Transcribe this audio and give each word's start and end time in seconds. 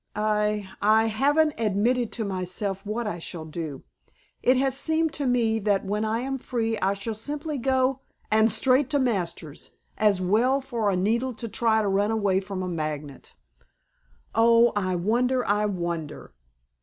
I 0.15 0.67
I 0.81 1.05
haven't 1.05 1.59
admitted 1.59 2.11
to 2.13 2.25
myself 2.25 2.83
what 2.87 3.05
I 3.05 3.19
shall 3.19 3.45
do. 3.45 3.83
It 4.41 4.57
has 4.57 4.75
seemed 4.75 5.13
to 5.13 5.27
me 5.27 5.59
that 5.59 5.85
when 5.85 6.03
I 6.03 6.21
am 6.21 6.39
free 6.39 6.75
I 6.79 6.93
shall 6.95 7.13
simply 7.13 7.59
go" 7.59 7.99
"And 8.31 8.49
straight 8.49 8.89
to 8.89 8.99
Masters. 8.99 9.69
As 9.99 10.19
well 10.19 10.59
for 10.59 10.89
a 10.89 10.95
needle 10.95 11.35
to 11.35 11.47
try 11.47 11.83
to 11.83 11.87
run 11.87 12.09
away 12.09 12.39
from 12.39 12.63
a 12.63 12.67
magnet." 12.67 13.35
"Oh, 14.33 14.71
I 14.75 14.95
wonder! 14.95 15.45
I 15.47 15.67
wonder!" 15.67 16.33